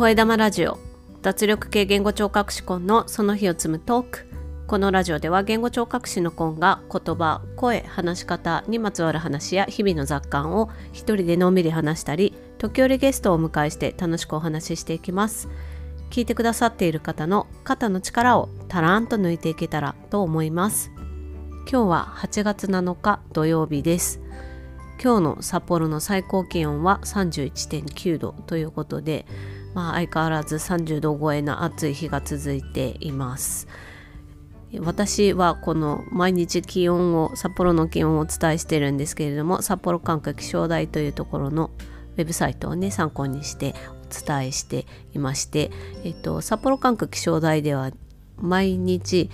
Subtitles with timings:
[0.00, 0.78] 声玉ラジオ。
[1.20, 4.26] 脱力系言語聴覚士コンのその日を積むトーク。
[4.66, 15.50] このラジオでは言語聴覚士のコンが言葉声話し方にまつわる話や日々の雑感を一人でのんびり話したり時折ゲストをお迎えして楽しくお話ししていきます。
[16.08, 20.90] 聞いてくださっている方の肩の力をたらんと抜いていけたらと思います。
[21.70, 24.22] 今日は8月7日土曜日です。
[25.02, 29.26] 今日の札幌の最高気温は31.9度ということで、
[29.74, 33.68] まあ、相変わらず30度超えの暑い日が続いています。
[34.78, 41.72] 私はこの毎日気温を札幌の気温をお伝えしてるんですけれども札幌管区気象台というところの
[42.16, 43.74] ウェブサイトをね参考にして
[44.08, 45.72] お伝えしていまして、
[46.04, 47.90] えっと、札幌管区気象台では
[48.36, 49.28] 毎日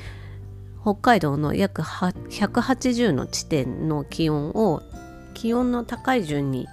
[0.81, 4.83] 北海道の約180の地点の気温を
[5.34, 6.67] 気温の高い順に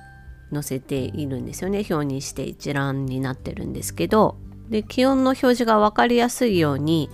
[0.53, 1.85] 載せているんですよね。
[1.89, 4.38] 表にして一覧になってるんですけど。
[4.69, 7.09] で気温の表示が分かりやすいように、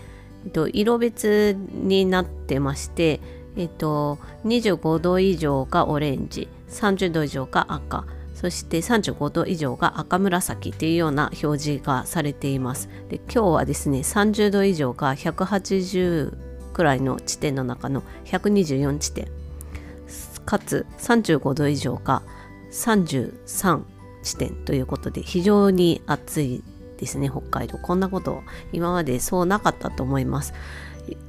[0.45, 3.19] えっと、色別になってまして、
[3.57, 12.87] えっと、25度以上がオレンジ30度以上が赤そして35度以上が赤紫っていうような表示がされています。
[13.09, 19.27] で今日はですね30度以上が180くらいの地点の中の124地点。
[20.45, 22.23] かつ35度以上か
[22.71, 23.83] 33
[24.23, 26.63] 地点ということで非常に暑い
[26.97, 27.77] ですね北海道。
[27.77, 30.53] こんなこと今までそうなかったと思います。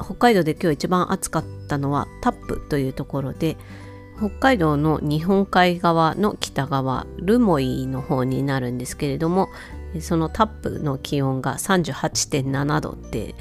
[0.01, 3.57] 北海道で今日一番暑かったのはタップというところで
[4.19, 9.49] 北海道の日本海側の北側ルモイの方になるんですけれども
[10.01, 13.35] そのタップの気温が38.7度って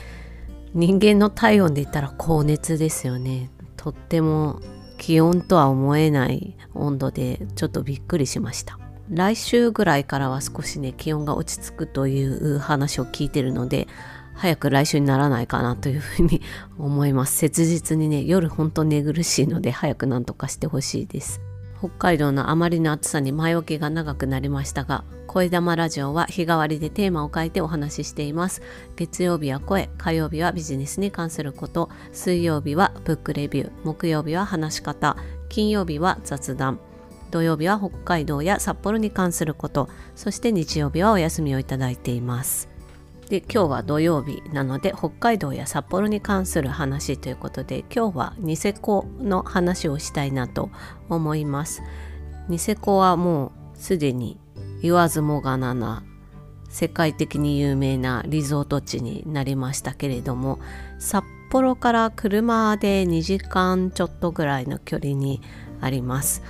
[0.74, 3.50] 人間の体温で言ったら高熱ですよね。
[3.76, 4.62] とっても
[5.00, 8.78] 気温とは思えない温度でちょっとびっくりしました。
[9.10, 13.88] 来週ぐらいからは少しね気温が落ち着くという話を聞いてるので
[14.36, 16.42] 早く来週にならないかなというふうに
[16.78, 17.38] 思います。
[17.38, 21.42] 切実にね夜ほんと寝苦しいので早くなんとかしてほしいです。
[21.80, 28.64] 北海道のあまりの暑さに前置きが長くなりましたが声玉ラジオは日替わりでテーマを変えてお話ししています。
[28.96, 31.92] 月曜日は声火曜日はビジネスに関すること。
[32.12, 33.72] 水曜日はブックレビュー。
[33.84, 35.18] 木曜日は話し方。
[35.48, 36.80] 金曜日は雑談。
[37.30, 39.88] 土曜日は北海道や札幌に関すること。
[40.16, 42.68] そして日曜日はお休みをいただいています。
[43.30, 50.72] で今日は土曜日なので北海道や札幌に関する話ということで今日はニセコの話をしたいなと
[51.10, 51.84] 思います。
[52.48, 54.40] ニセコはもうすでに
[54.82, 56.04] 言わずもがなな
[56.70, 60.60] 世界的に有名なリゾート地になりましたけれども
[60.98, 65.42] 札幌から車で2時間ちょっとぐらいの距離に
[65.82, 66.42] あります。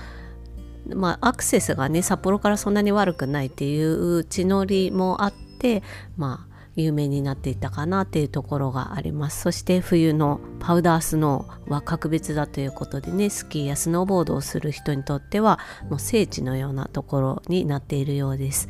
[0.88, 5.84] まあアクセスがね札幌からそんなに悪くないっていう地のりもあって
[6.16, 6.49] まあ
[6.79, 9.41] 有名になっていたかなっていうところがあります。
[9.41, 15.59] そして冬のパウダースノーは格別だということでねスキーやスノーボードをする人にとっては
[15.90, 18.69] もう聖地のようなところになっているようです。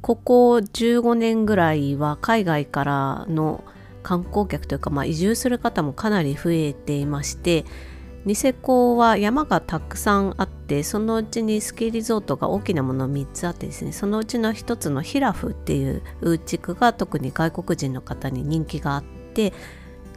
[0.00, 3.64] ここ15年ぐらいは海外からの
[4.02, 7.66] 観光客というか、まあ、移住する方もかなり増えていまして
[8.28, 16.02] ニセコは山がたくさんあってそのうちにスキーリゾートが大きなもの3つあってですねそのうちの1つのヒラフっていう
[16.38, 19.02] 地区が特に外国人の方に人気があっ
[19.32, 19.54] て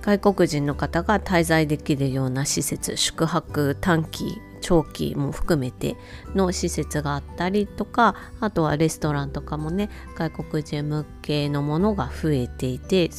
[0.01, 5.95] 外国人の方が滞在できるような施設宿泊短期長期も含めて
[6.35, 13.09] の施設があったりとかあとはレストランとかもね外国人向けのものが増えていて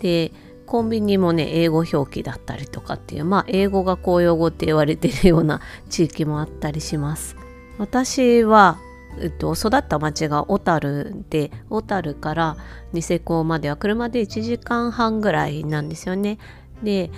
[0.00, 0.32] で
[0.72, 5.60] コンビニもね英語表記だったりとかっていうまあ英語が公用語って言われてるような
[5.90, 7.36] 地域もあったりします。
[7.76, 8.78] 私は、
[9.20, 12.56] えっと、育った町が小樽で小樽から
[12.94, 16.38] ニセコまでは車で1時間半ぐらいなんですよね。
[16.82, 17.10] で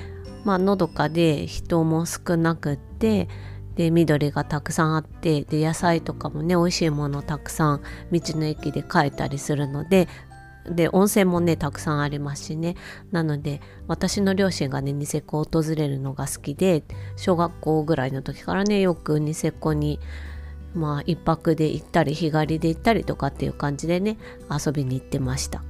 [0.45, 3.29] まあのどかで人も少なくって
[3.77, 10.09] で緑がたくさんあってで野菜とかもね美味しいものたくさん道の駅で買えたりするので
[10.69, 12.77] で温泉もねたくさんありますしね。
[13.13, 16.85] なので私の両親がねニセコを訪れるのが好きで
[17.17, 20.01] 小学校ぐらいの時からねよくニセコに
[20.75, 24.17] まあ一泊で行ったり日帰りで行ったりとかっていう感じでね
[24.51, 25.63] 遊びに行ってました。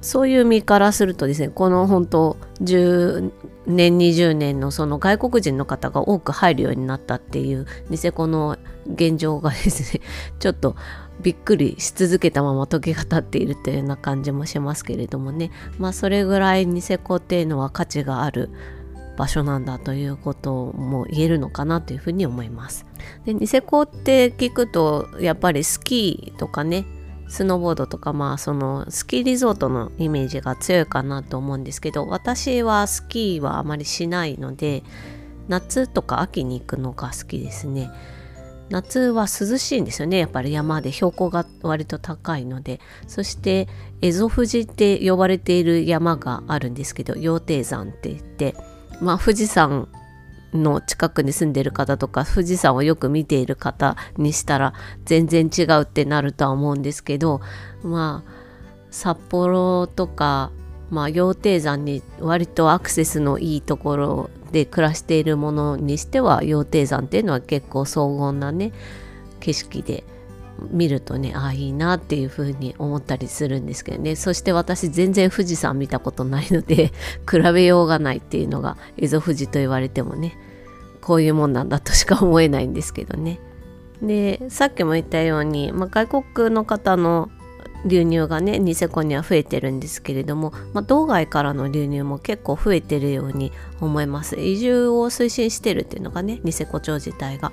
[0.00, 3.32] そういう身からするとですねこの本当10
[3.66, 8.56] 年20年のその外国人の方が多く入るようになったっていうニセコの
[8.86, 10.00] 現状がですね
[10.38, 10.76] ちょっと
[11.20, 18.50] びっくりし続けたまま時が経っているというような感じもしますけれどもねまあそれぐらいニセコっていうのは価値がある
[19.16, 22.86] 場所なんだということも言えるのかなというふうに思います。
[23.24, 26.86] でニセコって聞くとやっぱりスキーとかね
[27.26, 34.84] スノーボードとかまあそのスキーリゾートのイメージが強いかなと思うんですけど私はスキーはあまりしないので
[35.48, 37.90] 夏とか秋に行くのが好きですね
[38.70, 40.18] 夏は涼しいんですよね。
[40.18, 42.80] やっぱり山で標高が割と高いので。
[43.06, 43.68] そして
[44.00, 48.54] 蝦夷富士って呼ばれている山があるんですけど羊蹄山って言って。
[49.00, 49.88] まあ富士山
[50.52, 54.72] の近くに住んでる方とか富士山をよく見ている方にしたら
[55.04, 57.42] 全然違うってなるとは思うんですけど
[57.82, 58.38] まあ
[58.90, 60.50] 札幌とか、
[60.90, 68.72] まあ、羊蹄山に割とアクセスのいいところで暮らしているものにしては羊蹄山っていうのは結構荘厳なね
[69.40, 70.04] 景色で
[70.70, 76.92] 見るとねああいいなっていう風に思ったりするんですけどねそして私全然富士山見たことないので
[77.30, 80.36] 比べようがないっていうのが蝦夷富士と言われてもね
[81.00, 83.40] こういうもんなんだとしか思えないんですけどね。
[84.02, 87.30] でさっきも言ったように、まあ、外国の方の
[87.84, 97.52] 流入がねニセコには増えてるんですけれども、まあ、道外からの流入も結構増えてるように思います移住を推進してるっていうのがねニセコ町自体が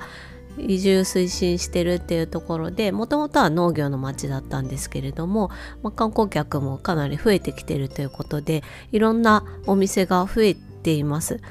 [0.58, 5.50] 移住推進してるっていうところでもともとは農業の町だったんですけれども、
[5.84, 11.42] まあ、観光客もかなり増えてきてるということでいろんなお店が増えています。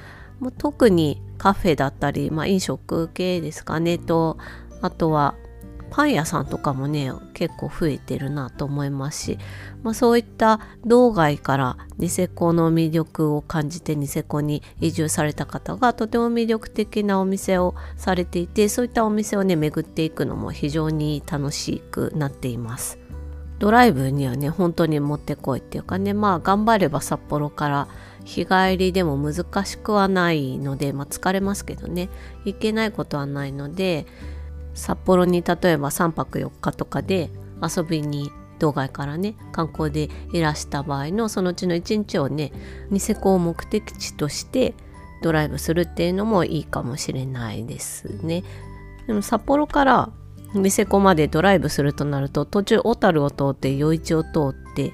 [0.40, 4.36] まあ、特にカフェだったり、まあ、飲食系ですかねと
[4.80, 5.34] あとは
[5.94, 9.38] パン屋さんとかもね結構増えてるなと思いますし、
[9.84, 22.98] まあ、そういった道外からニセコの魅力を感じてニセコに移住された方がとても魅力的なお店をされていてそういったお店をね巡っていくのも非常に楽しくなっています。
[23.60, 27.88] ドライブにはね本当にもってこいっていうかねまあ頑張れば札幌から
[28.24, 32.08] 日帰りでも難しくはないので、まあ、疲れますけどね
[32.44, 34.06] 行けないことはないので
[34.74, 37.30] 札幌に例えば3泊4日とかで
[37.62, 42.52] 遊びに道外からね観光でいらした場合のそのうちの1日をね
[42.90, 44.74] ニセコを目的地として
[45.22, 48.44] ドライブするっていうのもいいかもしれないですね。
[49.06, 50.10] でも札幌から
[50.54, 54.92] ニセコまでドライブするとなると途中小樽を通って余市を通って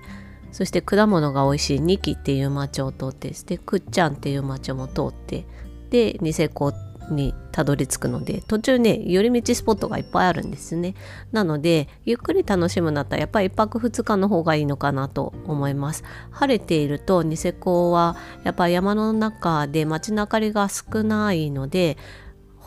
[0.52, 5.46] そして果物が美味しいニキっていう町を通ってでクッチャンっていう町も通って
[5.90, 6.72] でニセコ
[7.12, 10.94] にたどり着くので途中ね寄り道スポットがいっぱいあるんですね
[11.32, 21.96] なのでゆっくり楽しむんだったらやっぱり1泊2日の方がいいのかなと思います晴れているとニセコはやっぱ山の中で街の明かりが少ないので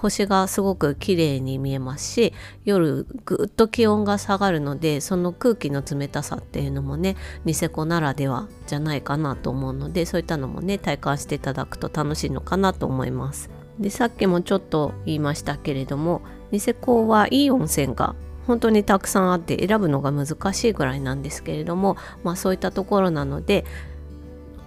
[0.04, 2.34] 星がすごく綺麗に見えますし
[2.66, 7.16] 夜ぐっと気温が下がるのでその空気の冷たさっていうのもね
[7.46, 13.63] ニセコならではじゃないかなと思うのでそういったのもね体感していただくと楽しいのかなと思います。
[13.80, 16.22] でさっきもちょっと言いましたけれども
[16.52, 18.16] ニセコはいい温泉が
[18.48, 23.66] 本当にたくさんあって選ぶのが難しいぐらいなんですけれども、まあ、そういったところなので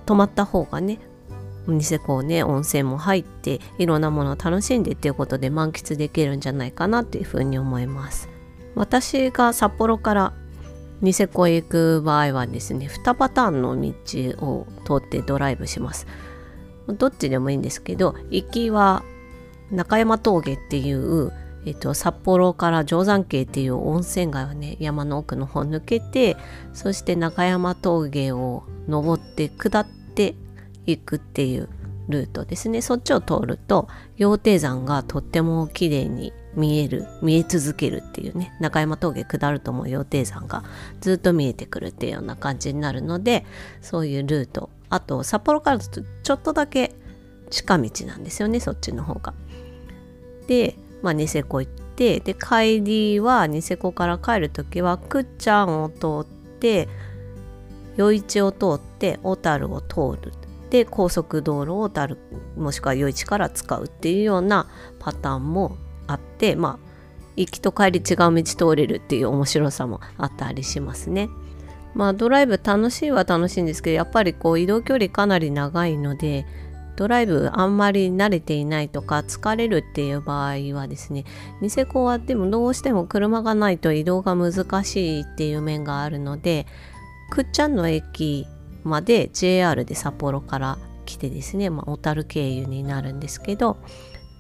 [0.07, 0.99] 泊まった方がね
[1.67, 8.29] ニセコね温泉も入っていろんなものを楽しんでっていうことで満喫できるんじゃないかなっていうふうに思います。
[8.75, 10.33] 私が札幌から
[11.01, 13.93] ニセコへ行く場合はですね2パターンの道
[14.47, 16.07] を通ってドライブします。
[16.89, 19.03] どっちでもいいんですけど行きは
[19.71, 21.33] 中山峠っていう、
[21.67, 26.37] えっと、札幌から定山渓っていう温泉街をね山の奥の方抜けて
[26.73, 30.35] そして中山峠を登って下って
[30.87, 31.69] いくっていう
[32.09, 32.83] ルートですね。
[32.83, 40.63] そっちを通ると羊蹄山がとっても綺麗に見える見え続けるっていうね中山峠下るともう羊蹄山が
[41.01, 43.45] ずっと見えてくるっていうような感じになるので
[43.83, 46.95] そういうルートあと札幌からちょっとだけ
[47.51, 49.35] 近道なんですよねそっちの方が。
[50.47, 56.89] で、まあ、ニセコ行ってで帰りはニセコから帰る時はくっちゃんを通って
[57.99, 60.33] 余市を通って小樽を通る
[60.71, 62.19] で高速道路を小樽
[62.57, 65.77] もしくは余市から使うっていうようなパターンも
[66.07, 66.87] あってまあ
[67.37, 71.29] 行きと帰り違う道通れるっていう面白さもあったりしますね。
[71.97, 76.47] まあドライブ楽しいは楽しいんですけどやっぱりこう移動距離かなり長いので
[76.95, 81.25] ドライブあんまり慣れていないとか疲れるっていう場合はですね
[81.63, 86.67] ニセコはでもどうしても車がないと移動が難しいっていう面があるので
[87.31, 88.47] くっちゃんの駅
[88.85, 93.79] まで JR で札幌から来てですね、まあ、小樽経由になるんですけど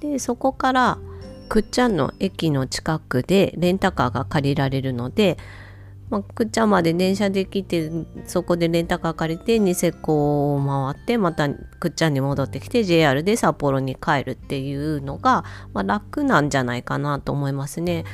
[0.00, 0.98] でそこから
[1.48, 5.38] くっちゃんの駅の近くでレンタカーが借りられるので
[6.08, 7.90] まあ、くっちゃまで電車で来て
[8.26, 18.04] そこでレンタカー借りてニセコを回ってまたくっちゃんに戻ってきて JR で札幌に帰るっていうのが、まあ、楽なんじゃないかなと思いますね。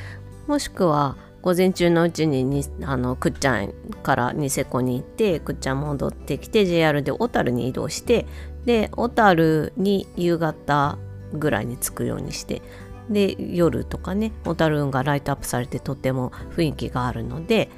[0.47, 8.25] もしくは午前中のうちににあのくっちゃんからニセコに行ってくっちゃん戻ってきて JR で小樽に移動して
[8.65, 10.97] で小樽に夕方
[11.33, 12.61] ぐらいに着くようにして
[13.09, 17.69] で夜とかね小樽運がライトアップされてとても雰囲気があるので、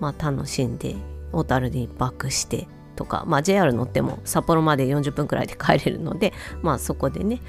[0.00, 0.96] まあ、楽しんで
[1.32, 6.32] 小樽に1泊してとか、まあ、JR 乗っても札幌まで40分くらいで帰れるので、
[6.62, 7.40] まあ、そこでね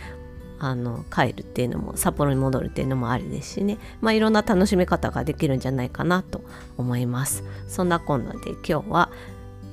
[0.60, 6.44] あの帰るっていうのも札幌に戻るっていうのもありですしね、まあ、いろんな楽しみ方ができるんじゃないかなと
[6.78, 7.44] 思います。
[7.68, 9.10] そんなこんなで今日は、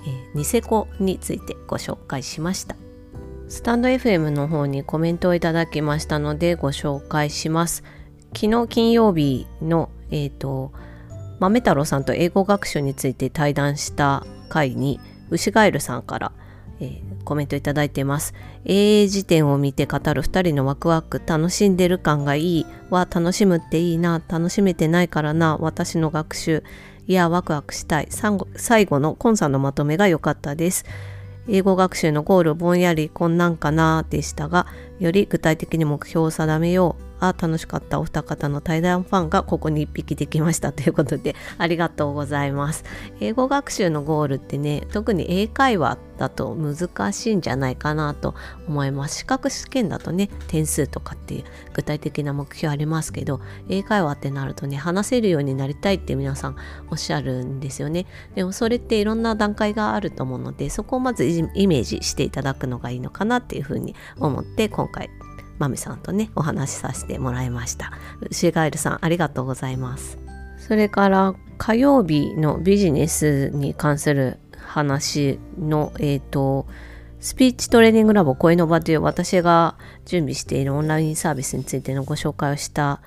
[0.07, 2.88] えー、ニセコについてご紹介しました。
[3.49, 7.83] スタンド FM の方にコメントをいただきましたのでご紹介します
[8.35, 10.73] 昨日金曜日のえ、ー、と
[11.41, 15.01] 豆太郎さんと英語学習について対談した回に
[15.31, 16.33] 牛ガエルさんから
[16.81, 18.35] 「えー、コメントいただいてます。
[18.65, 26.63] 英辞典を見て語る2人のワクワク、楽しんでる感がいいは楽しむっていいな、楽しめてないからな、私の学習。
[27.07, 28.09] いや、ワクワクしたい。
[28.57, 30.85] 最後のコンさんのまとめが良かったです。
[31.49, 34.67] 英語学習のゴールぼんやりこんなんかなでしたが、
[34.99, 37.08] より具体的に目標を定めよう。
[37.21, 42.85] あ楽しかったお二方の対談ファンがここに1匹できましたということでありがとうございます。
[43.21, 48.35] 英語学習のゴールってね特に英会話だと難しいんじゃないかなと
[48.67, 49.19] 思います。
[49.19, 51.45] 資格試験だとね点数とかっていう
[51.75, 56.57] 具体的な目標ありますけど英会話ってなるとね話せるようになりたいって皆さん
[56.91, 58.07] おっしゃるんですよね。
[58.35, 65.11] でもそれっていろんな段階があると思うのでそこをまずイメージしていただくのがいいのかなっていうふうに思って今回
[65.59, 67.93] まみさんとねお話しさせてもらいました
[68.31, 70.19] シガエルさんありがとうございます
[70.59, 76.67] それから火曜日のビジネスに関する話のえっ、ー、と
[77.21, 83.01] スピーチトレーニングラボ声の場という私が準備しているオンラインサービスについてのご紹介をした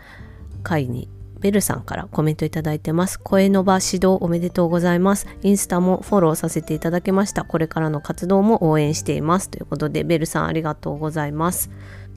[0.63, 1.08] 回に
[1.41, 3.20] ベルさんからコメントいただいてます。
[3.20, 5.25] 声の場指導おめでとうございます。
[5.41, 7.43] インスタもフォローさせていただきました。
[7.43, 9.50] これからの活動も応援しています。
[9.50, 11.72] ということで、ベルさんありがとうございます。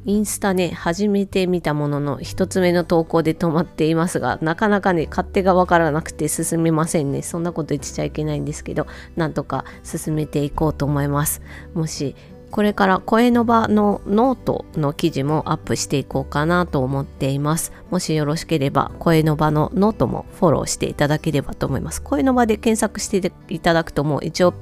[0.07, 7.23] インスタね、初めて見たものの一つ目の投稿で止まっていますが、なかなかね、勝手がわからなくて進めませんね。
[7.23, 11.41] そんなこと言っちゃいけないんですけど、なんとか進めていこうと思います。
[11.73, 12.15] もし、
[12.51, 17.73] これから声の場のノートの記事もアップしていこうかなと思っています。
[17.91, 22.03] もしよろしければ、声の場のノートもフォローしていただければと思います。
[22.03, 24.55] 声の場で検索していただくともう一応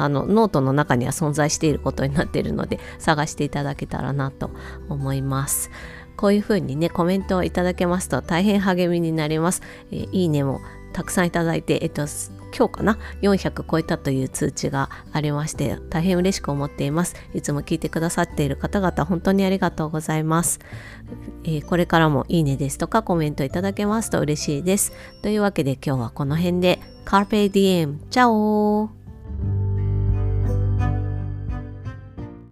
[0.00, 4.50] あのノートの中には存在していることになっているので探していただけたらなと
[4.88, 5.70] 思います。
[6.16, 9.62] こういうふうにねコメントをいただけますと大変励みになります。
[9.90, 10.60] えー、いいねも
[10.92, 12.06] たくさんいただいて、えっと、
[12.56, 17.14] 今日かな？400超えたという通知がありまして大変嬉しく思っています。
[17.34, 20.60] いつも聞いてくださっている方々本当にありがとうございます、
[21.44, 24.92] えー、これからもいいねですとかコメントいただけますと嬉しいです。
[25.22, 26.80] というわけで今日はこの辺で。
[27.04, 28.99] Carpe Diem チャオ